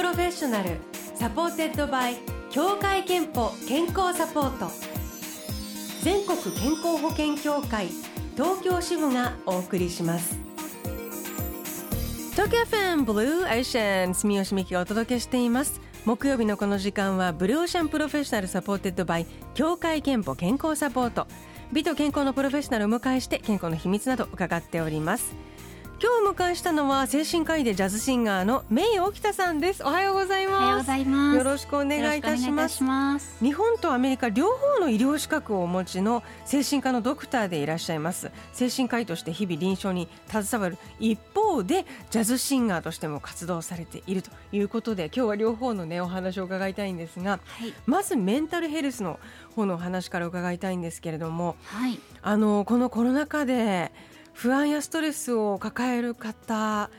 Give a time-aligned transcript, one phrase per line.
[0.00, 0.78] Professional
[1.14, 2.16] supported by
[2.48, 4.70] 協会けんぽ健康サポート。
[6.02, 7.88] 全国健康保険協会
[8.34, 10.38] 東京支部がお送りします。
[12.30, 15.82] 東京 FM ブルーアイシャン住吉美希がお届けしています。
[16.06, 21.26] 木曜日のこの時間は Blue Ocean Professional supported by 協会けんぽ健康サポート。
[21.72, 25.34] 美と健康のプロフェッショナルを迎えして健康の秘密など伺っております。
[26.02, 29.82] 今日お迎えしたのは精神科医でジャズシンガーのメイ沖田さんです。
[29.82, 30.56] おはようございます。
[30.56, 31.36] おはようございます。
[31.36, 33.38] よろしくお願いいたします。
[33.44, 38.30] 日本とアメリカ両方の医療資格をお持ちの精神科のドクターでいらっしゃいます。
[38.54, 49.20] 精神科医として日々臨床に携わる一方でジャズシンガーとしても活動されているということで今日は両方のねお話を伺いたいんですが、はい、まずメンタルヘルスの
[49.54, 53.92] 方のお話から伺いたいんですけれども、はい、あのこのコロナ禍で
[54.32, 56.90] 不安やストレスを抱える方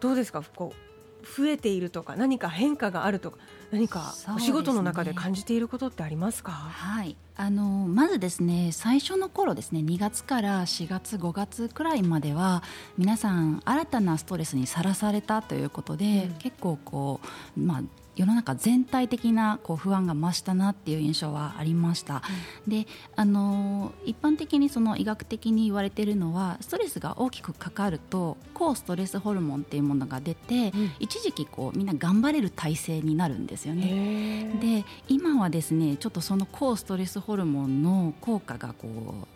[0.00, 0.42] どうですか？
[0.42, 0.86] こう
[1.26, 3.38] 増えているとか何か変化があるとか
[3.72, 7.16] 何かお仕事の中で感じていることってありますか、ね、はい。
[7.34, 12.62] あのまずですね最初の頃ですね2月から4月5月くらいまでは
[12.96, 17.20] 皆さん新たなストレスにさらされたということで、うん、結構こ
[17.56, 17.82] うまあ
[18.16, 22.22] 世の中全体的なこう不安が増したなっていう印象はありました、
[22.66, 34.56] うん、であの一般的にその医学的に言われているのはストレスが大きくかかると抗ストレスホルモンっていうものが出て、うん、一時期こうみんな頑張れる体制になるんですよね。
[34.60, 38.88] で今はですねちょっとその抗ストレスホルモンの効果がこ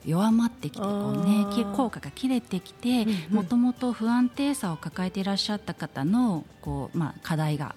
[0.06, 1.44] う弱まってきてこうね
[1.76, 7.74] 効果が切れてきてもともと不安定さを抱えていらっしゃった方のこう、まあ、課題が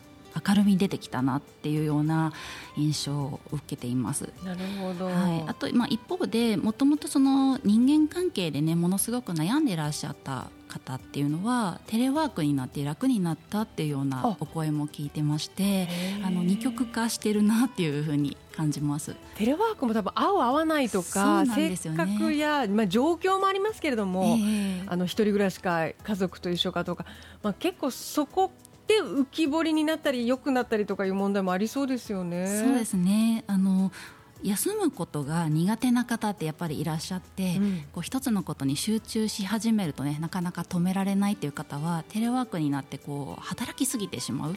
[0.47, 2.33] 明るみに出てきたなっていうような
[2.75, 4.29] 印象を受けています。
[4.43, 15.87] なるほど、はい、あと、まあ、一方でもともとその人間関係でねものすごく悩んでいらっしゃった方っていうのはテレワークになって楽になったっていうようなお声も聞いてまして
[16.23, 19.15] あの二極化してるなっていうふうに感じます。
[19.35, 24.37] テレワークも多分合う合わないとか、ね、性格や、まあ、状況もありますけれども、
[24.87, 27.05] あの一人暮らしか家族と一緒かとか、
[27.41, 28.51] まあ、結構そこ
[28.87, 32.47] で浮き彫りになったり良くなったりとかいう問題もありそうですよね。
[32.47, 33.91] そうですねあの
[34.43, 44.55] 休むことが苦手な方ってやっぱりいらっしゃって、うん、こう一つのことに集中し始めるとねなかなか止められないという方はテレワークになってこう働きすぎてしまうっ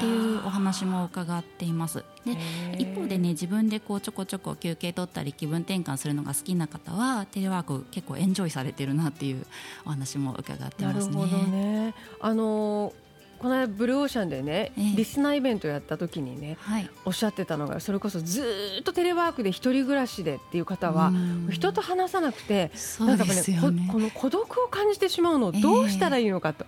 [0.00, 2.04] ていうお話も伺っています。
[2.26, 2.36] で
[2.78, 9.46] 一方でね自分でこうちょこちょこ休憩取ったり気分転換するのが好きな方はテレワーク結構エンジョイされてるなっていう
[9.86, 11.26] お話も伺ってますね。
[11.50, 12.92] ねあの
[13.42, 18.44] この間ブルーオーシャンでね、えー、リスナーイベントやった時にね、はい、おっしゃってたのがそれこそず
[18.80, 21.12] っとテレワークで一人暮らしでっていう方は
[21.50, 22.70] 人と話さなくて、
[23.00, 23.42] なんかね
[23.90, 26.66] この孤独を感じてしまうのをどうしたらいいのかと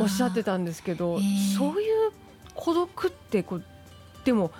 [0.00, 2.12] おっしゃってたんですけど、えー、そういう
[2.54, 3.64] 孤独ってこう
[4.24, 4.50] でも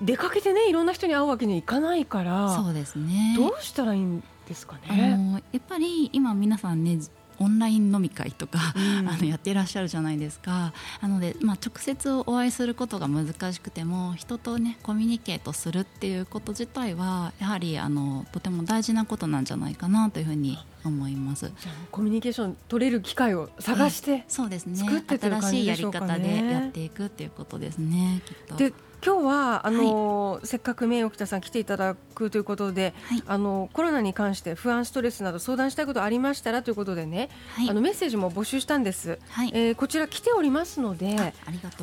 [0.00, 3.34] 出かけてねいろんな人に会うわけにいかないからそうですね。
[3.36, 5.42] どうしたらいいんですかね？
[5.52, 6.98] やっぱり今皆さんね
[7.42, 10.72] オンライン飲み会とか、うん、あのやっていらっしゃるじゃないですか。
[11.00, 21.50] なので、まあ、直接お会いすることが難しくても人とねコミュニケートするっていうこと自体はやはりあのとても大事なことなんじゃないかなというふうに思います。
[21.90, 24.78] コミュニケーション取れる機会を探して、そうですね。
[24.78, 28.92] 新しいやり方でやっていくっていうことですねきっと。
[29.04, 41.16] 今日はあの、はい、せっかく名誉北さん来ていただくということで、はい、あのコロナに関して不安ストレスなど相談したいことありましたらということでね、はい、あのメッセージも募集したんです、はい、えー、こちら来ておりますので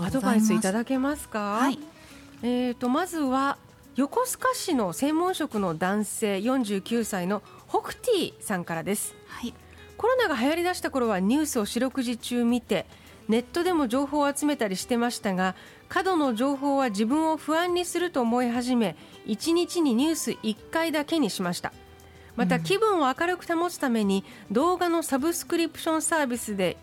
[0.02, 1.70] アドバイスいただけますか、
[2.42, 3.58] えーと、まずは
[3.98, 9.16] 横須賀市の専門職の男性49歳のホクティさんからです、
[9.96, 12.86] コロナが流行りだした頃はニュースを四六時中見て
[13.28, 15.56] ネットでも情報を集めたりしてましたが
[15.88, 18.96] 過度の情報は自分を不安にすると思い始め
[19.28, 21.72] 1日にニュース1回だけにしました。
[22.36, 26.78] また気分を明るく保つために動画のサブスクリプションサービスで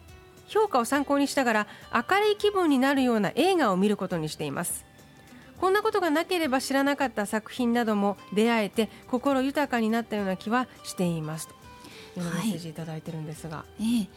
[0.46, 4.85] 評価を参考にしながら明るい気分になるような映画を見ることにしています
[5.60, 11.48] こんなことがなければ知らなかった作品なども出会えて心豊かになったような気はしています。
[12.20, 12.72] メッセージい。
[12.72, 14.08] ただいてるんですが、はい、ええ。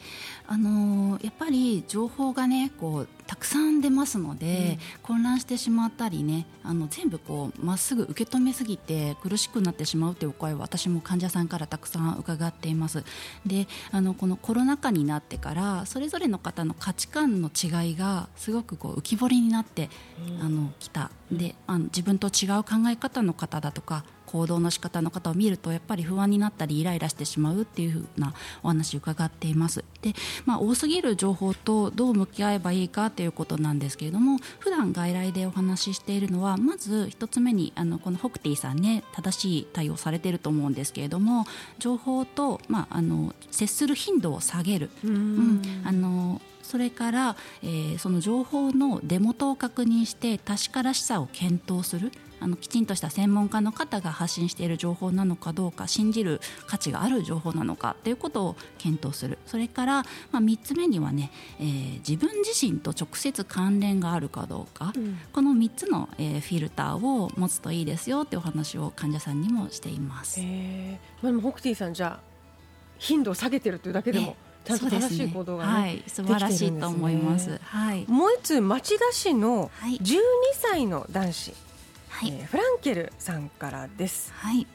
[0.47, 13.03] あのー、やっぱり情報がねこうたくさん出ますので、うん、混乱してしまったりねあの全部こうまっすぐ受け止めすぎて苦しくなってしまうという声を私も患者さんからたくさん伺っています。
[13.45, 19.89] であのこのコロナ禍になってからそれぞれの方の価値観の違いがすごくこう浮き彫りになって、
[20.39, 21.11] うん、あのきた。
[21.31, 29.83] であの自分と違う考え方の方だとか行動の仕方の方を見るとやっぱり不安になったりイライラしてしまうっていうふうなお話を伺っています。
[30.01, 30.13] で、
[30.45, 41.45] まあ、多すぎる情報とどう向き合えばいいかということなんですけれども普段外来でお話ししているのはまず1つ目にあのこのホクティさんね正しい対応されていると思うんですけれども
[41.79, 44.89] 情報と、まあ、あの接する頻度を下げる。
[45.03, 59.37] うん、あのそれから、えー、その情報の出元を確認して確からしさを検討するあのきちんとした専門家の方が発信している情報なのかどうか信じる価値がある情報なのかということを検討する。
[59.45, 70.39] それから、まあ、3つ目にはね、えー、自分自身と直接関連があるかどうか、うん、この3つの、えー、フィルターを持つといいですよというお話を患者さんにもしています。
[70.39, 72.19] えー、まあ、でもホクティさんじゃ
[72.97, 77.59] 頻度を下げてるというだけでも、ちゃんと正しい行動が、ねね、はい、素晴らしいと思います。
[77.63, 80.09] はい、もう一つ町田市の12
[80.53, 81.68] 歳の男子、はい、
[82.23, 84.67] えー、フランケルさんからです、はい、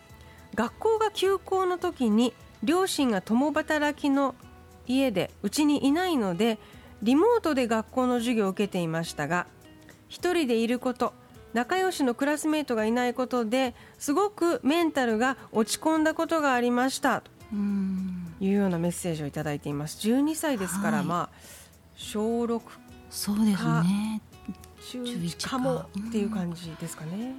[0.54, 2.32] 学校が休校の時に
[2.62, 4.34] 両親が共働きの
[4.86, 6.58] 家でうちにいないので
[7.02, 9.46] リモートで学校の授業を受けていましたが
[10.08, 11.12] 一人でいること
[11.52, 17.20] 仲良しのクラスメートがいないことですごくメンタルが落ち込んだことがありました。
[17.20, 17.30] と
[18.40, 21.36] いうようなメッセージをいただいています12歳ですから、はい、まあ
[21.94, 22.60] 小6
[23.10, 24.20] そうですね
[24.90, 27.34] 中1かもっていう感じですかね,、ね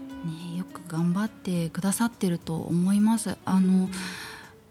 [0.57, 3.38] よく頑張ってくださってると思います。
[3.45, 3.89] あの、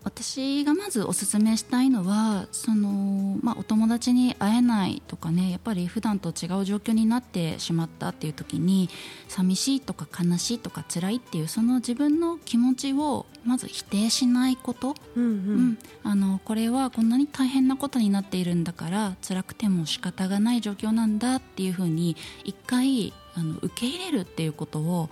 [0.05, 8.91] 私がまずおすすめしたいのはその、まあ、お友達に会えないとかねやっぱり普段と違う状況になってしまったっていう時に
[9.29, 25.09] 寂しいとか悲しいとか辛いっていうその自分の気持ちをまず否定しないこと、うん、うん、あのこれはこんなに大変なことになっているんだから辛くても仕方がない状況なんだっていうふうに一回あの受け入れるっていうことを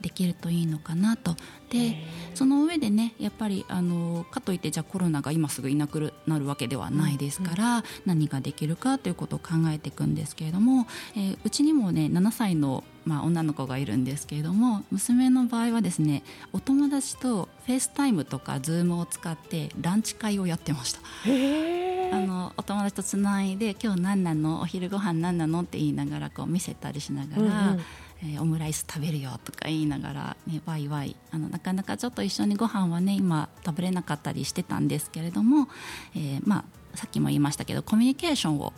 [0.00, 1.36] できるといいのかなと。
[1.70, 1.96] で
[2.34, 10.86] その上でねやっぱりあのかといってじゃあコロナが今すぐいなくなるわけではないですから、うんうん、何ができるかということを考えていくんですけれども、
[11.16, 21.00] えー、うちにもね7歳のまあ、女の子がいるんですけれども娘の場合はですねお友達と FaceTime とか Zoom を使ってランチ会をやってました
[22.12, 24.60] あのお友達とつないで今日何なの？
[24.60, 25.62] お昼ご飯何なの？
[25.62, 27.80] って言いながらこう見せたりしながら、うんうん。
[28.22, 35.68] えー、オムライス食べるよとか言いながら、ね、ワイワイあのなかなかちょっと一緒にご飯はね今食べれなかったりしてたんですけれども、
[36.14, 38.72] えー、まあ、さっきも言いましたけどコミュニケーションを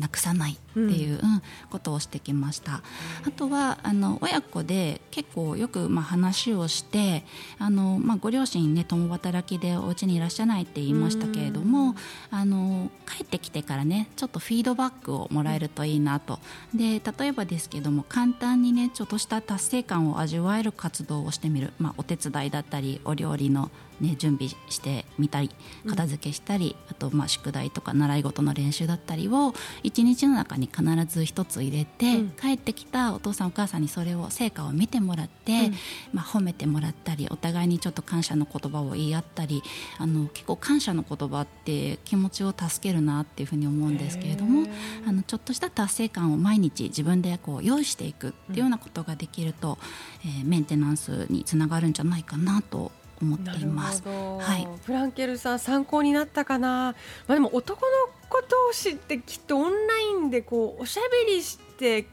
[0.00, 2.82] なくさないっていう、うん、ことをしてきました。
[3.26, 7.24] あとはあの親子で結構よくまあ話をして
[7.58, 11.94] あの、まあ、ご両親ね共働きでお家にいらっしゃらないって言いましたけれども、
[12.30, 16.38] あの帰ってきてからねちょっとフィードバックをもらえるといいなと。
[16.74, 23.70] で例えばですけども簡単にねちょっとした達成感を味わえる活動をしてみる、まあ、お手伝いだったりお料理の
[24.00, 25.50] ね、準備してみたり
[25.86, 35.74] 片付けしたり、うん、あとまあ宿題とか習い事の練習だったりを一日の中に必ず一つ入れて、うん、帰ってきたお父さんお母さんにそれを成果を見てもらって、うん、
[36.12, 39.62] まあ、褒めてもらったりお互いにちょっと感謝の言葉を言い合ったり
[39.98, 44.66] あの結構感謝の言葉って気持ちを助けるなっていうふうに思うんですけれども
[45.06, 49.78] あのちょっとした達成感を毎日自分でこう用意していくっていうようなことができると、
[50.24, 52.92] えー、メンテナンスにつながるんじゃないかなと
[53.22, 54.02] 思っています。
[54.06, 56.94] はい、フランケルさん参考になったかな？
[57.26, 62.06] まあでも男の子同士ってきっとオンラインでこうおしゃべりして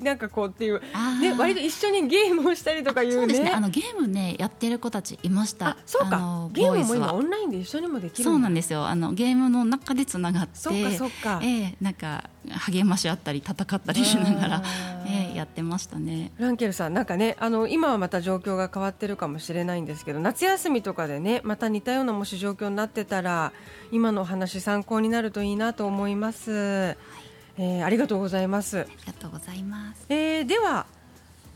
[0.00, 0.80] なんかこうっていう、
[1.20, 5.78] ね、割と一緒にゲームをしたりとかいうね、ね、あのゲームねやってる子たちいました。
[5.86, 6.48] そうか。
[6.52, 8.86] ゲームも今オンラインで一緒にもできるそうなんですよ。
[8.86, 12.28] あのゲームの中でつながってそうかそうか、えー、なんか
[12.66, 14.62] 励まし合ったり戦ったりしながら、
[15.06, 16.30] えー、やってましたね。
[16.38, 23.52] ランケルさんなんかねあの今はまた状況が変わってるかもしれないんですけど夏休みとかでねまた似たようなもし状況になってたら
[23.92, 26.50] 今の話参考になるといいなと思います。
[26.50, 27.26] はい
[27.58, 28.80] えー、ありがとうございます。
[28.80, 30.06] ありがとうございます。
[30.08, 30.86] えー、では、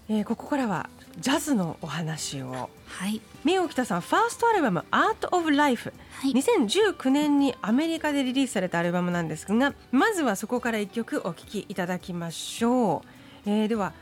[0.09, 0.89] えー、ここからは
[1.19, 2.71] ジャズのお話を。
[2.87, 3.21] はい。
[3.45, 13.03] 宮尾北さん、ファーストアルバム Art of Life、はい、2019年にアメリカでリリースされたアルバムなんですが、まずはそこから一曲お聴きいただきましょ
[13.47, 13.51] う。
[13.51, 13.93] えー、では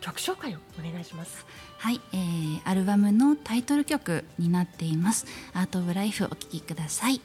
[0.00, 1.46] 曲紹介をお願いします。
[1.78, 5.26] はい、えー、アルバムのタイトル曲になっています。
[5.54, 7.20] Art of Life お聴きください。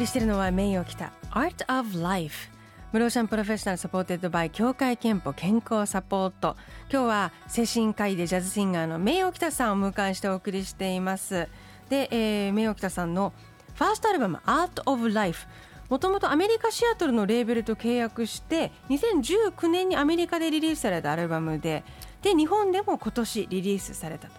[0.00, 2.48] 送りしているのは名誉を着た Art of Life
[2.90, 6.56] Blue Ocean Professional supported by 協会けんぽ健康サポート。
[6.90, 11.48] 今日は精神科医でジャズシンガーの名誉北さんをお迎えしてお送りしています。
[11.90, 13.34] で、えー、名誉北さんの
[13.74, 15.46] ファーストアルバム Art of Life
[15.90, 21.84] もともとアメリカシアトルのレーベルと契約して2019年にアメリカでリリースされたアルバムで
[22.22, 24.34] で日本でも今年リリースされたと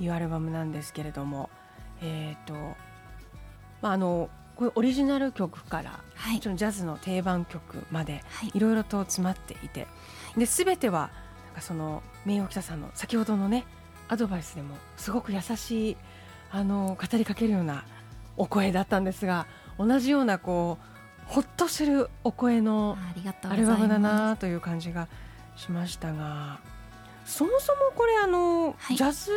[0.00, 1.50] いうアルバムなんですけれども
[2.00, 2.54] えっ、ー、と
[3.82, 8.58] まああのこれオリジナル曲から、はい、ジャズの定番曲までい。
[8.58, 9.86] ろいろと詰まっていて、は
[10.36, 11.10] い、で全ては
[11.46, 13.64] なんかその名誉記者さんの先ほどのね
[14.08, 15.96] アドバイスでもすごく優しい
[16.50, 17.84] あの語りかけるような
[18.36, 19.46] お声だったんですが
[19.78, 20.78] 同じようなこ
[21.28, 22.98] うほっとするお声の
[23.48, 25.06] アルバムだなという感じが
[25.54, 26.58] しましたが
[27.24, 29.30] そもそもこれあの、はい、ジャズ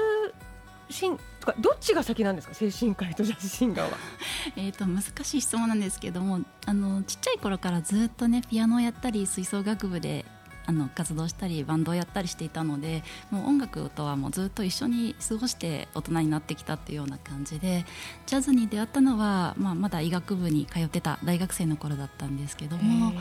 [0.92, 2.54] シンとかどっちが先なんですか？
[2.54, 3.98] 精神科医とジャズシンガーは。
[4.56, 10.26] えっと難しい質問なんですけどもあのちっちゃい頃からずっとねピアノをやったり吹奏楽部で
[10.68, 17.84] あの活動したりバンドをやったりしていたのでもう音楽とはもうずっと一緒に過ごして大人になってきたっていうような感じで
[18.28, 23.12] ジャズに出会ったのは、まあ、まだ医学部に通ってた大学生の頃だったんですけども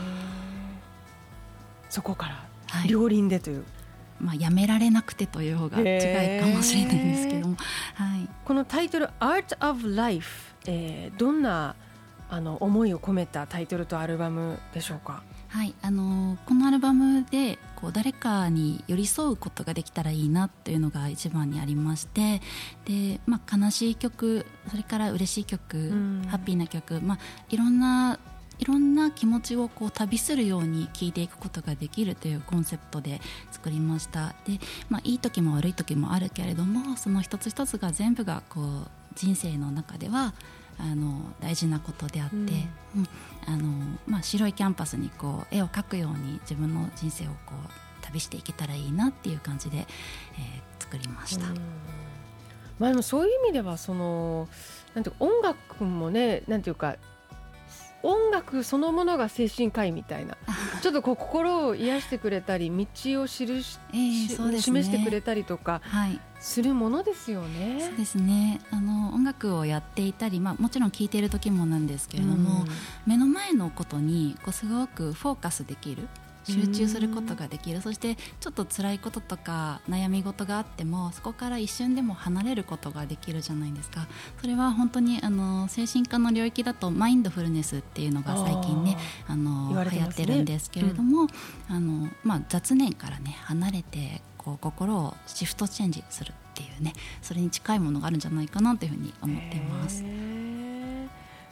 [1.89, 2.45] そこから
[2.87, 3.65] 両輪でという、はい
[4.21, 7.57] まあ、やめられなくてという方が違いかもしれないんですけども、
[7.95, 11.75] はい、このタイトル「Art of Life」えー、どんな
[12.29, 15.23] あの思いを込めたタイトルとアルバムでしょうか？
[15.49, 22.41] はい、あのこのアルバムでこう誰かに寄り添うことができたらいいなというのが一番にありまして。
[22.85, 28.17] で、まあ、悲しい曲それから嬉しい曲、うん、ハッピーな曲、まあ、いろんな
[28.61, 33.19] いろんな気持ちをこう旅するように聴いていくことができるというコンセプトで
[33.51, 34.35] 作りました。
[34.45, 40.35] で、まあ、いい時も悪い時もあるけれどもその一つ一つが全部がこう人生の中では
[40.77, 42.47] あの大事なことであって、うん、
[43.47, 51.45] あのまあ、白いキャンパスにこう絵を描くように自分の人生をこう旅していけたらいいなっていう感じで、えー、作りました。
[52.77, 54.47] まあ、でもそういう意味ではその
[54.93, 56.95] なんていう音楽もねなんていうか
[58.03, 60.37] 音楽そのものが精神科医みたいな。
[60.81, 65.81] ちょっとこう心を癒してくれたり道を記し、えーね、示してくれたりとか
[66.39, 67.85] するものですよね。
[67.87, 68.61] そうですね。
[68.71, 72.65] あの音楽をやっていたり、まあ、もちろん聴いている時もなんですけれども、
[73.05, 76.07] 目の前のことにこうすごくフォーカスできる
[76.51, 77.81] 集中することができる。
[77.81, 84.07] そしてちょっと辛いこととか悩み事があってもそこから一瞬でも離れることができるじゃないですか。
[84.39, 91.27] それは本当にあの精神科の領域だとマインドフルネスっていうのが最近ねあの流行ってるんですけれども、うん、
[91.69, 100.03] あのまあ、雑念からね離れてこう心をシフトチェンジするっていうねそれに近いものがあるんじゃないかなというふうに思っています。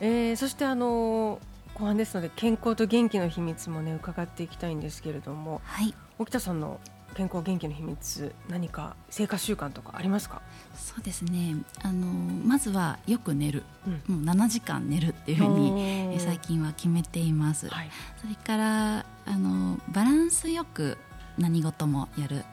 [0.01, 1.39] えー、そしてあの
[1.79, 6.79] 後半ですので健康と元気の秘密もね伺っていきたいんですけれども、はい、沖田さんの
[7.15, 10.41] 健康元気の秘密何か生活習慣とかありますか？
[10.75, 11.55] そうですね。
[11.81, 13.63] あのまずはよく寝る、
[14.07, 17.89] うん、もう7時間寝るっていうふうに最近は決めています、はい、
[18.21, 20.97] それからあのバランスよく
[21.37, 22.43] 何事もやるっ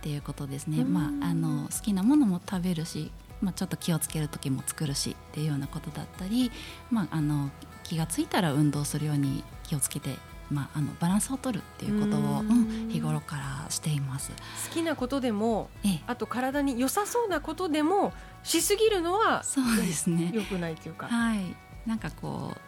[0.00, 3.10] ていうことですね、まあ、あの好きなものも食べるし
[3.42, 6.50] まあ、ちょっと気をつける時も作るしっていうようなことだったり、
[6.90, 7.50] まあ、あの
[7.84, 10.16] 気が付いたら運動するように気をつけて、
[10.50, 14.32] まあ、あのバランスを取るっていうことを、うん、日頃からしています。
[14.68, 18.12] 好きなことでも、ええ、あと体に良さそうなことでも
[18.42, 20.32] しすぎるのはそうですね。
[20.34, 21.06] よくないというか。
[21.06, 21.56] はい。
[21.86, 22.58] なんかこう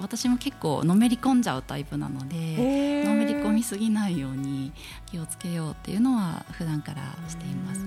[0.00, 4.72] 私も結構のめり込んじゃうタイプなのでのめり込みすぎないように
[5.06, 7.80] 気をつけようっていうのは普段からしています。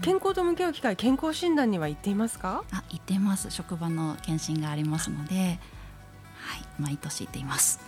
[0.00, 2.64] 健康と向き合う機会健康診断には行っていますか？
[2.70, 3.50] あ行っています。
[3.50, 5.58] 職場の検診がありますので
[6.44, 7.80] はい、毎年行っています。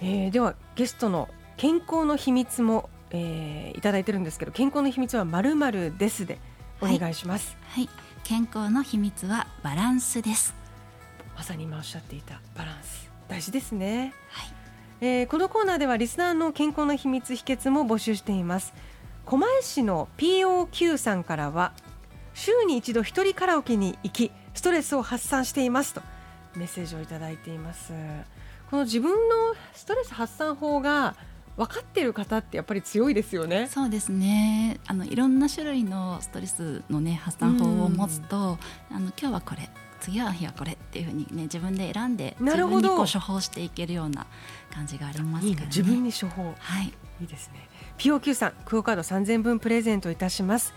[0.00, 6.38] えー、ではゲストの健康の秘密も、えー、いただいてるんですけど健康の秘密はまるまるですで
[6.80, 10.54] お願いします、はい、はい、健康の秘密はバランスです。
[11.36, 13.10] まさに今おっしゃっていたバランス。
[13.28, 14.14] 大事ですね。
[14.30, 14.46] はい、
[15.00, 18.72] えー、このコーナーではリスナーの健康の秘密秘訣も募集しています。
[19.28, 21.72] 狛江市の POQ さんからは
[22.32, 26.00] 週に一度一人カラオケに行きストレスを発散していますと
[26.58, 27.92] メッセージをいただいています
[28.70, 31.16] この自分のストレス発散法が
[31.56, 33.66] 分かっている方ってやっぱり強いですよね。
[33.66, 34.78] そうですね。
[34.86, 38.58] あのいろんな種類のストレスのね発散法を持つと、
[38.90, 44.28] あの今日はこれ、次は日はこれっていうふうにね自分で選んで自分にこう処方していけるような
[44.72, 45.48] 感じがありますからね。
[45.48, 46.54] いいね自分に処方。
[46.58, 46.94] はい。
[47.20, 47.68] いいですね。
[47.98, 50.72] POQ さんクオカード3000分プレゼントいたします。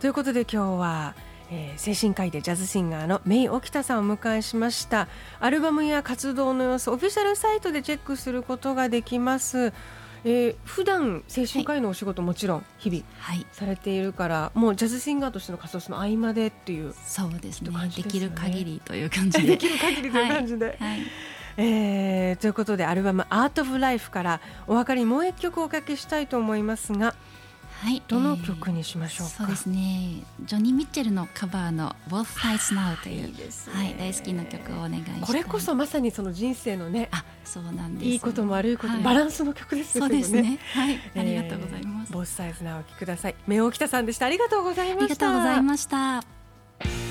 [0.00, 1.14] ということで今日は
[1.50, 5.08] えー、精神科医でジャズシンガーのメイ沖田さんをお迎えしました。
[5.40, 9.72] アルバムや活動の様子オフィシャルサイトでチェックすることができます。
[10.24, 13.04] えー、普段精神科医のお仕事もちろん日々
[13.52, 19.46] されているから、はい、もうジャズシンガーとしての活動の合間でっていうそうですね、ね、できる限りという感じで。
[19.56, 20.76] できる限りという感じで、はい。
[20.76, 21.00] はい、
[21.56, 27.14] えー、ということでアルバム「アート・オブ・ライフ」からお別れにもう一曲おかけしたいと思いますが
[27.80, 30.24] 「はい、どの曲にしましょう、えー、そうですね。
[30.44, 33.32] ジョニー・ミッチェルのカバーの「Both Sides Now」という、
[33.72, 38.04] はい、大好きな曲をお願いしこれこそまさにその人生のねあそうなんです。
[38.06, 40.58] いいことも悪いこと、はい、バランスの曲ですよねそうですね。
[40.74, 40.98] はい。
[41.16, 43.36] ありがとうございます、ボスサイズなお聞きください。
[43.46, 44.26] 目尾北さんでした。
[44.26, 45.04] ありがとうございました。
[45.04, 47.07] ありがとうございました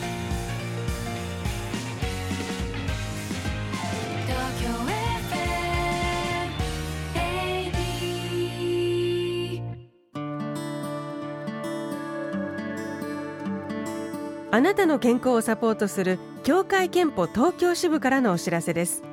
[14.57, 19.03] あなたの健康をサポートする協会憲法東京支部からのお知らせです。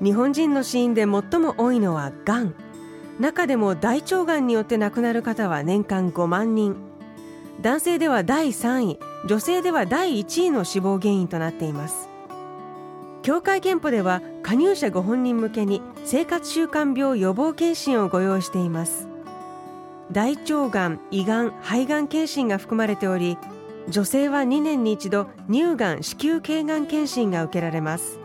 [0.00, 2.54] 日本人の死因で最も多いのはがん
[3.18, 6.76] 中でも大腸がんによって亡くなる方は年間5万人。
[7.62, 9.00] 男性では第3位。
[9.26, 12.08] 女性では第1位の死亡原因となっています。
[13.22, 19.08] 協会憲法では加入者ご本人向けに生活習慣病予防検診をご用意しています。
[20.12, 23.36] 大腸がん、胃がん、肺がん検診が含まれており
[23.88, 28.18] 女性は2年に一度乳がん子宮頸がん検診が受けられます。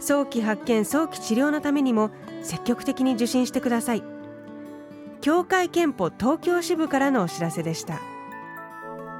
[0.00, 2.10] 早期発見早期治療のためにも
[2.42, 4.02] 積極的に受診してください。
[5.20, 8.00] 協会けんぽ東京支部からのお知らせでした。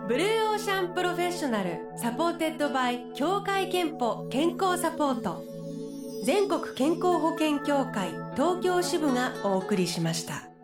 [0.09, 5.43] Blue Ocean Professional supported by 協会けんぽ健康サポート。
[6.25, 10.56] 全国健康保険協会東京支部がお送りしました。